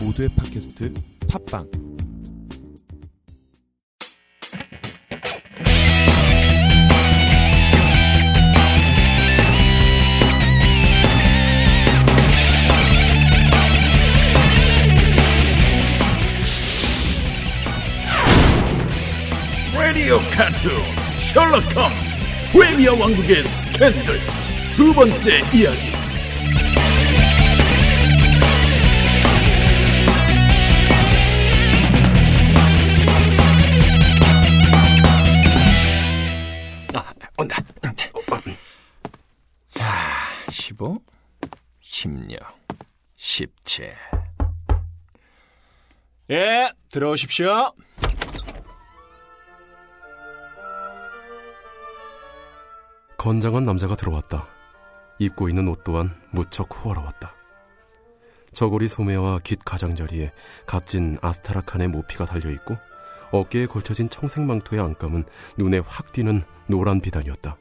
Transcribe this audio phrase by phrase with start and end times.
[0.00, 0.92] 모두의 팟캐스트
[1.28, 1.70] 팟빵.
[19.74, 20.70] 라디오 카툰
[21.32, 24.20] 셜록 홈 외미아 왕국의 스캔들.
[24.76, 25.95] 두 번째 이야기
[40.76, 41.00] 15,
[41.80, 42.38] 16,
[43.16, 43.94] 17.
[46.30, 47.72] 예, 들어오십시오.
[53.16, 54.46] 건장한 남자가 들어왔다.
[55.18, 57.34] 입고 있는 옷 또한 무척 호화로웠다.
[58.52, 60.30] 저고리 소매와 깃 가장자리에
[60.66, 62.76] 값진 아스타라칸의 모피가 달려있고
[63.30, 65.24] 어깨에 걸쳐진 청색 망토의 안감은
[65.56, 67.56] 눈에 확 띄는 노란 비단이었다.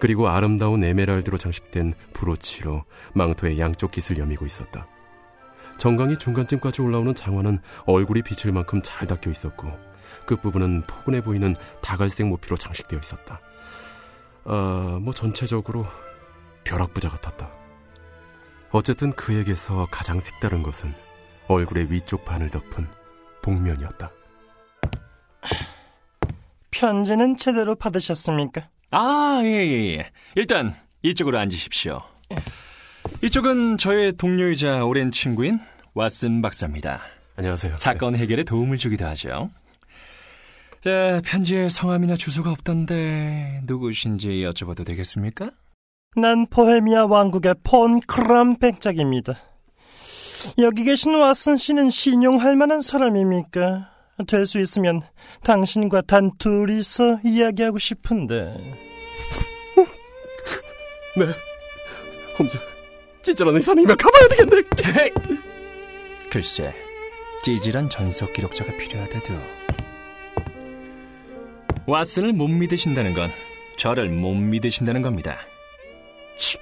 [0.00, 2.84] 그리고 아름다운 에메랄드로 장식된 브로치로
[3.14, 4.88] 망토의 양쪽 깃을 여미고 있었다.
[5.78, 9.70] 정강이 중간쯤까지 올라오는 장화는 얼굴이 비칠 만큼 잘 닦여 있었고
[10.26, 13.40] 끝부분은 포근해 보이는 다갈색 모피로 장식되어 있었다.
[14.44, 15.86] 아, 뭐 전체적으로
[16.64, 17.50] 벼락부자 같았다.
[18.72, 20.94] 어쨌든 그에게서 가장 색다른 것은
[21.48, 22.86] 얼굴의 위쪽 반을 덮은
[23.42, 24.10] 복면이었다.
[26.70, 28.68] 편지는 제대로 받으셨습니까?
[28.92, 30.10] 아, 예, 예, 예.
[30.34, 32.02] 일단 이쪽으로 앉으십시오.
[33.22, 35.60] 이쪽은 저의 동료이자 오랜 친구인
[35.94, 37.00] 왓슨 박사입니다.
[37.36, 37.76] 안녕하세요.
[37.76, 39.50] 사건 해결에 도움을 주기도 하죠.
[40.82, 45.50] 자, 편지에 성함이나 주소가 없던데 누구신지 여쭤봐도 되겠습니까?
[46.16, 49.34] 난 보헤미아 왕국의 폰 크람 백작입니다.
[50.58, 53.99] 여기 계신 왓슨 씨는 신용할 만한 사람입니까?
[54.26, 55.00] 될 수 있으면
[55.44, 58.54] 당신과 단 둘이서 이야기하고 싶은데.
[61.16, 61.26] 네.
[62.38, 62.58] 홈즈,
[63.22, 65.10] 찌질한 의사님이면 가봐야 되겠네.
[66.30, 66.74] 글쎄,
[67.42, 69.34] 찌질한 전속 기록자가 필요하다도.
[71.86, 73.30] 왓슨을 못 믿으신다는 건
[73.76, 75.38] 저를 못 믿으신다는 겁니다.
[76.36, 76.58] 치,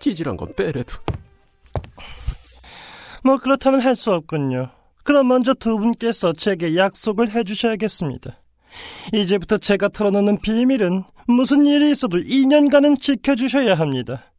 [0.00, 0.94] 찌질한 건 빼래도.
[3.24, 4.70] 뭐 그렇다면 할 수 없군요.
[5.08, 8.42] 그럼 먼저 두 분께서 제게 약속을 해주셔야겠습니다.
[9.14, 14.30] 이제부터 제가 털어놓는 비밀은 무슨 일이 있어도 2년간은 지켜주셔야 합니다.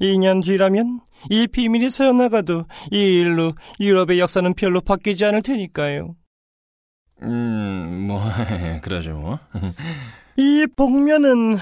[0.00, 6.14] 2년 뒤라면 이 비밀이 새어나가도 이 일로 유럽의 역사는 별로 바뀌지 않을 테니까요.
[7.22, 8.22] 음, 뭐,
[8.82, 9.40] 그러죠, 뭐.
[10.36, 11.56] 이 복면은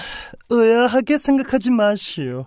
[0.51, 2.45] 의아하게 생각하지 마시오.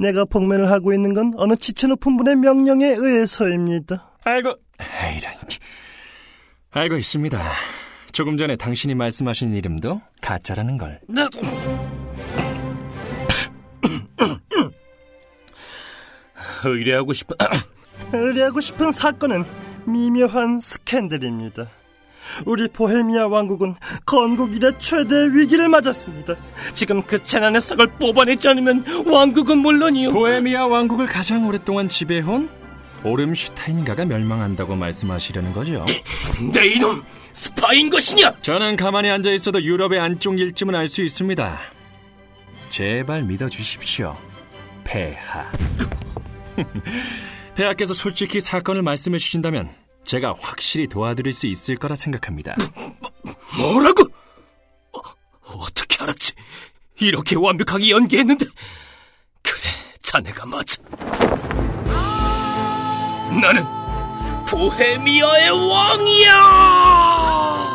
[0.00, 4.10] 내가 복면을 하고 있는 건 어느 지체 높은 분의 명령에 의해서입니다.
[4.24, 4.56] 알고,
[5.16, 5.34] 이런.
[6.70, 7.52] 알고 있습니다.
[8.12, 11.00] 조금 전에 당신이 말씀하신 이름도 가짜라는 걸.
[16.64, 17.36] 의뢰하고 싶은
[18.12, 19.44] 의뢰하고 싶은 사건은
[19.84, 21.68] 미묘한 스캔들입니다.
[22.44, 26.34] 우리 보헤미아 왕국은 건국 이래 최대 위기를 맞았습니다.
[26.72, 30.12] 지금 그 재난의 싹을 뽑아내지 않으면 왕국은 물론이요.
[30.12, 32.48] 보헤미아 왕국을 가장 오랫동안 지배해온
[33.06, 35.84] 오름슈타인가가 멸망한다고 말씀하시려는 거죠?
[36.52, 38.36] 내 이놈 스파인 것이냐?
[38.42, 41.58] 저는 가만히 앉아 있어도 유럽의 안쪽 일쯤은 알 수 있습니다.
[42.68, 44.16] 제발 믿어주십시오.
[44.84, 45.50] 폐하.
[47.54, 49.70] 폐하께서 솔직히 사건을 말씀해 주신다면
[50.04, 52.54] 제가 확실히 도와드릴 수 있을 거라 생각합니다.
[53.58, 54.04] 뭐 라고?
[54.92, 55.00] 어,
[55.44, 56.32] 어떻게 알았지?
[57.00, 58.46] 이렇게 완벽하게 연기했는데
[59.42, 59.58] 그래
[60.02, 60.82] 자네가 맞아.
[63.40, 63.62] 나는
[64.48, 67.66] 보헤미아의 왕이야.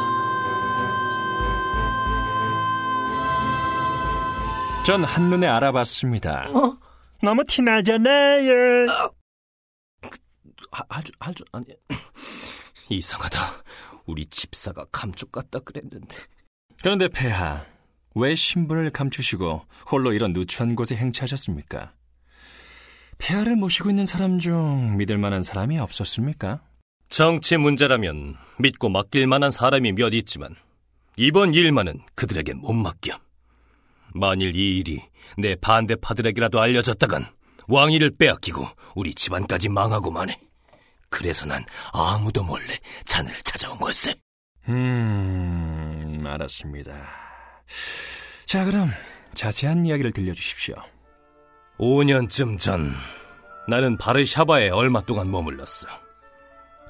[4.85, 6.47] 전 한눈에 알아봤습니다.
[7.21, 8.89] 너무 티나잖아요.
[10.71, 11.65] 아, 아주 아주 아니
[12.89, 13.39] 이상하다.
[14.07, 16.15] 우리 집사가 감쪽 같다 그랬는데.
[16.81, 17.63] 그런데 폐하,
[18.15, 19.61] 왜 신분을 감추시고
[19.91, 21.93] 홀로 이런 누추한 곳에 행차하셨습니까?
[23.21, 26.61] 폐하를 모시고 있는 사람 중 믿을 만한 사람이 없었습니까?
[27.09, 30.55] 정치 문제라면 믿고 맡길 만한 사람이 몇 있지만
[31.17, 33.19] 이번 일만은 그들에게 못 맡겨.
[34.13, 35.01] 만일 이 일이
[35.37, 37.27] 내 반대파들에게라도 알려졌다간
[37.67, 38.65] 왕위를 빼앗기고
[38.95, 40.37] 우리 집안까지 망하고 마네.
[41.09, 41.63] 그래서 난
[41.93, 42.73] 아무도 몰래
[43.05, 44.15] 자네를 찾아온 걸세.
[44.67, 47.07] 음, 알았습니다.
[48.45, 48.89] 자, 그럼
[49.33, 50.75] 자세한 이야기를 들려주십시오.
[51.81, 52.91] 5년쯤 전
[53.67, 55.87] 나는 바르샤바에 얼마 동안 머물렀어.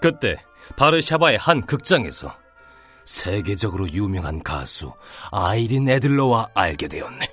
[0.01, 0.35] 그때
[0.75, 2.35] 바르샤바의 한 극장에서
[3.05, 4.93] 세계적으로 유명한 가수
[5.31, 7.25] 아이린 애들러와 알게 되었네.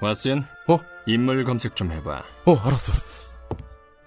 [0.00, 0.78] 왓슨, 어?
[1.06, 2.22] 인물 검색 좀 해봐.
[2.46, 2.92] 어, 알았어.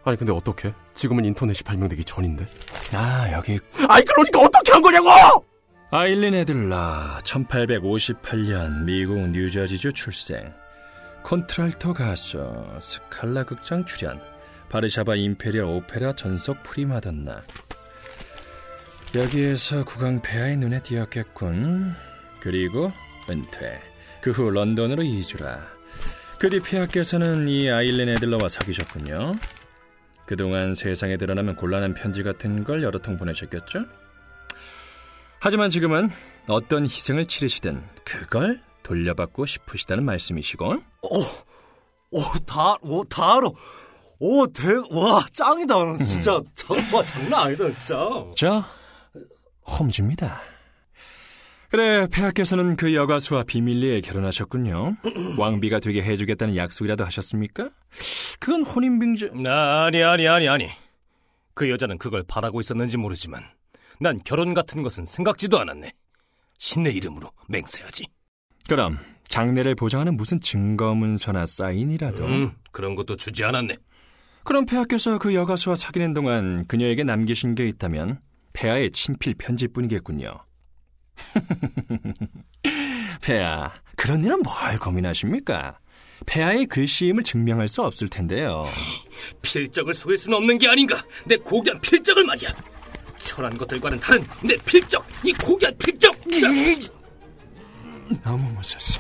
[0.06, 0.74] 아니, 근데 어떻게?
[0.94, 2.46] 지금은 인터넷이 발명되기 전인데.
[2.94, 5.46] 아, 여기 아이, 그러니까 어떻게 한 거냐고!
[5.92, 10.54] 아일린 애들러 1858년 미국 뉴저지주 출생
[11.24, 14.20] 콘트랄토 가수 스칼라 극장 출연.
[14.70, 17.44] 바르샤바 임페리얼 오페라 전속 프리마돈나.
[19.16, 21.94] 여기에서 국왕 폐하의 눈에 띄었겠군.
[22.42, 22.92] 그리고
[23.30, 23.80] 은퇴.
[24.22, 25.60] 그 후 런던으로 이주라.
[26.40, 29.36] 그 뒤 폐하께서는 이 아일린 애들러와 사귀셨군요.
[30.26, 33.86] 그동안 세상에 드러나면 곤란한 편지 같은 걸 여러 통 보내셨겠죠?
[35.40, 36.10] 하지만 지금은
[36.48, 40.78] 어떤 희생을 치르시든 그걸 돌려받고 싶으시다는 말씀이시고
[42.10, 43.50] 오, 다, 오, 다 알아.
[44.20, 46.06] 오, 대, 와, 짱이다.
[46.06, 47.96] 진짜, 장, 와, 장난 아니다, 진짜.
[48.36, 48.64] 저
[49.68, 50.40] 홈즈입니다.
[51.70, 54.96] 그래 폐하께서는 그 여가수와 비밀리에 결혼하셨군요.
[55.38, 57.70] 왕비가 되게 해주겠다는 약속이라도 하셨습니까?
[58.40, 59.28] 그건 혼인빙자...
[59.86, 60.68] 아니, 아니, 아니, 아니.
[61.54, 63.44] 그 여자는 그걸 바라고 있었는지 모르지만
[64.00, 65.92] 난 결혼 같은 것은 생각지도 않았네.
[66.58, 68.06] 신의 이름으로 맹세하지.
[68.68, 68.98] 그럼
[69.30, 72.26] 장례를 보장하는 무슨 증거문서나 사인이라도...
[72.26, 73.78] 음, 그런 것도 주지 않았네.
[74.44, 78.20] 그럼 폐하께서 그 여가수와 사귀는 동안 그녀에게 남기신 게 있다면
[78.54, 80.40] 폐하의 친필 편지뿐이겠군요.
[83.22, 85.80] 폐하, 그런 일은 뭘 고민하십니까?
[86.26, 88.64] 폐하의 글씨임을 증명할 수 없을 텐데요.
[89.42, 90.96] 필적을 속일 수는 없는 게 아닌가.
[91.26, 92.50] 내 고귀한 필적을 말이야.
[93.18, 96.16] 천한 것들과는 다른 내 필적, 이 고귀한 필적.
[98.24, 99.00] 너무 무섭소.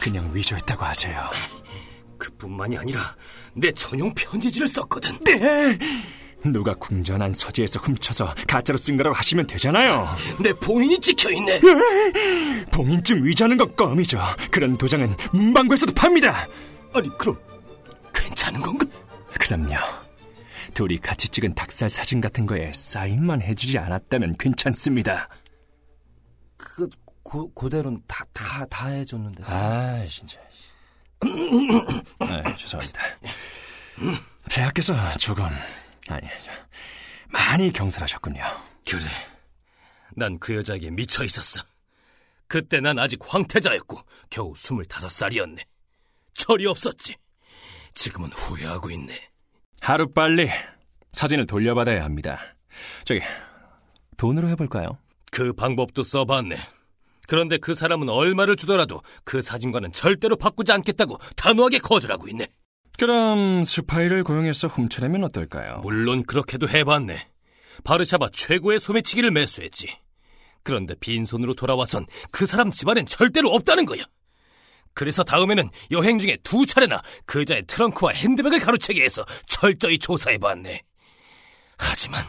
[0.00, 1.30] 그냥 위조했다고 하세요.
[2.18, 3.00] 그뿐만이 아니라
[3.54, 5.18] 내 전용 편지지를 썼거든.
[5.20, 5.78] 네!
[6.44, 10.06] 누가 궁전한 서재에서 훔쳐서 가짜로 쓴 거라고 하시면 되잖아요.
[10.42, 11.60] 내 봉인이 찍혀 있네.
[12.70, 14.20] 봉인증 위조하는 건 껌이죠.
[14.50, 16.46] 그런 도장은 문방구에서도 팝니다.
[16.94, 17.38] 아니 그럼
[18.14, 18.86] 괜찮은 건가?
[19.40, 19.74] 그럼요.
[20.74, 25.28] 둘이 같이 찍은 닭살 사진 같은 거에 사인만 해주지 않았다면 괜찮습니다.
[26.56, 26.88] 그,
[27.22, 28.02] 고, 그대로는
[28.36, 29.42] 다, 다, 다 해줬는데.
[29.52, 30.38] 아, 진짜.
[32.20, 33.00] 아, 죄송합니다.
[34.50, 35.44] 폐하께서 조금
[36.08, 36.28] 아니
[37.28, 38.42] 많이 경솔하셨군요.
[38.88, 39.04] 그래.
[40.18, 41.62] 난 그 여자에게 미쳐 있었어.
[42.48, 43.98] 그때 난 아직 황태자였고
[44.30, 45.62] 겨우 스물다섯 살이었네.
[46.34, 47.16] 철이 없었지.
[47.94, 49.30] 지금은 후회하고 있네.
[49.80, 50.48] 하루 빨리
[51.12, 52.38] 사진을 돌려받아야 합니다.
[53.04, 53.20] 저기
[54.16, 54.98] 돈으로 해볼까요?
[55.32, 56.56] 그 방법도 써봤네.
[57.26, 62.46] 그런데 그 사람은 얼마를 주더라도 그 사진과는 절대로 바꾸지 않겠다고 단호하게 거절하고 있네.
[62.98, 65.80] 그럼 스파이를 고용해서 훔쳐내면 어떨까요?
[65.82, 67.28] 물론 그렇게도 해봤네.
[67.84, 69.88] 바르샤바 최고의 소매치기를 매수했지.
[70.62, 74.02] 그런데 빈손으로 돌아와선 그 사람 집안엔 절대로 없다는 거야.
[74.94, 80.82] 그래서 다음에는 여행 중에 두 차례나 그 여자의 트렁크와 핸드백을 가로채게 해서 철저히 조사해봤네.
[81.78, 82.24] 하지만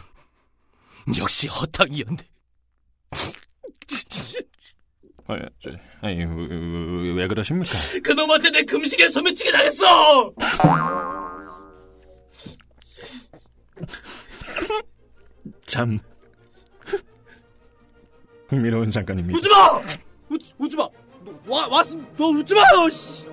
[1.18, 2.18] 역시 허탕이었네.
[5.30, 5.70] 아, 저,
[6.00, 7.70] 아니, 왜, 왜 그러십니까?
[8.02, 10.32] 그놈한테 내 금식에 소매치기 당했어!
[15.66, 15.98] 참
[18.48, 19.36] 흥미로운 사건입니다.
[19.36, 19.78] 웃지 마!
[20.30, 20.88] 웃, 웃지 마!
[21.24, 21.94] 너, 와, 왔어!
[22.16, 23.26] 너 웃지 마요, 씨!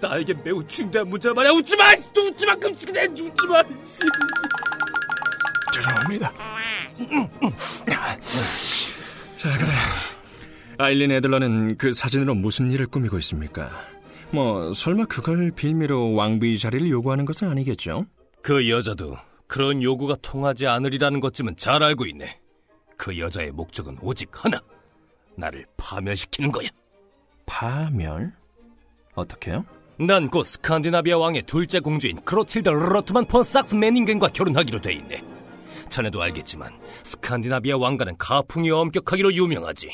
[0.00, 1.50] 나에게 매우 중대한 문제 말이야.
[1.52, 1.96] 웃지 마!
[1.96, 2.12] 씨!
[2.12, 2.54] 또 웃지 마!
[2.54, 3.60] 금식이 내 웃지 마!
[3.62, 3.98] 씨.
[5.74, 6.32] 죄송합니다.
[9.36, 9.70] 자, 그래.
[10.80, 13.70] 아일린 애들러는 그 사진으로 무슨 일을 꾸미고 있습니까?
[14.30, 18.06] 뭐 설마 그걸 빌미로 왕비 자리를 요구하는 것은 아니겠죠?
[18.42, 22.40] 그 여자도 그런 요구가 통하지 않으리라는 것쯤은 잘 알고 있네.
[22.96, 24.58] 그 여자의 목적은 오직 하나.
[25.36, 26.68] 나를 파멸시키는 거야.
[27.46, 28.32] 파멸?
[29.14, 29.64] 어떻게요?
[29.98, 35.22] 난 곧 스칸디나비아 왕의 둘째 공주인 크로틸드 로트만 폰 작스 매닝겐과 결혼하기로 돼 있네.
[35.90, 36.72] 자네도 알겠지만
[37.04, 39.90] 스칸디나비아 왕가는 가풍이 엄격하기로 유명하지.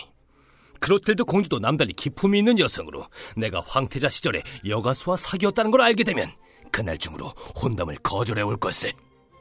[0.80, 3.06] 크로틸드 공주도 남달리 기품이 있는 여성으로
[3.36, 6.28] 내가 황태자 시절에 여가수와 사귀었다는 걸 알게 되면
[6.72, 7.26] 그날 중으로
[7.60, 8.92] 혼담을 거절해 올 걸세.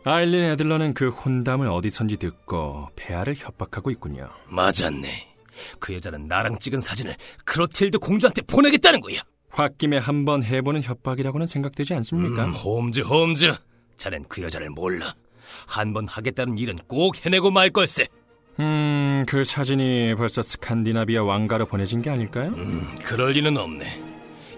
[0.03, 4.29] 아일린 애들러는 그 혼담을 어디선지 듣고 폐하를 협박하고 있군요.
[4.49, 5.33] 맞았네.
[5.79, 7.15] 그 여자는 나랑 찍은 사진을
[7.45, 9.21] 크로틸드 공주한테 보내겠다는 거야.
[9.57, 12.45] 홧김에 한번 해보는 협박이라고는 생각되지 않습니까?
[12.45, 13.53] 음, 홈즈, 홈즈.
[13.97, 15.15] 자넨 그 여자를 몰라.
[15.65, 18.05] 한 번 하겠다는 일은 꼭 해내고 말 걸세.
[18.59, 22.49] 음, 그 사진이 벌써 스칸디나비아 왕가로 보내진 게 아닐까요?
[22.55, 24.01] 음, 그럴 리는 없네.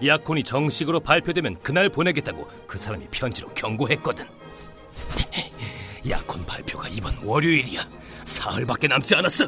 [0.04, 4.24] 약혼이 정식으로 발표되면 그날 보내겠다고 그 사람이 편지로 경고했거든.
[6.08, 7.88] 약혼 발 발표가 이번 월요일이야.
[8.24, 9.46] 사흘밖에 남지 않았어.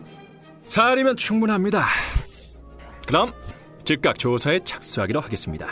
[0.67, 1.85] 사흘이면 충분합니다.
[3.07, 3.33] 그럼
[3.85, 5.69] 즉각 조사에 착수하기로 하겠습니다.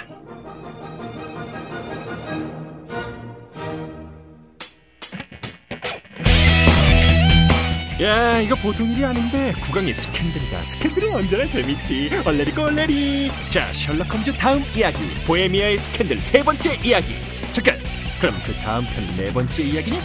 [8.00, 10.60] 야, 이거 보통 일이 아닌데 구강이 스캔들이다.
[10.60, 12.10] 스캔들은 언제나 재밌지.
[12.24, 13.30] 얼레리 꼴레리.
[13.50, 14.98] 자, 셜록 홈즈 다음 이야기.
[15.26, 17.16] 보헤미아의 스캔들 세 번째 이야기.
[17.50, 17.76] 잠깐.
[18.20, 19.98] 그럼 그 다음 편 네 번째 이야기냐?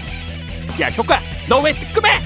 [0.81, 1.19] 야, 효과.
[1.47, 2.19] 너 왜 뜨끔해?